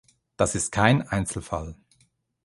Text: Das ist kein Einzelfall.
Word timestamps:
Das 0.35 0.55
ist 0.55 0.71
kein 0.71 1.07
Einzelfall. 1.07 1.75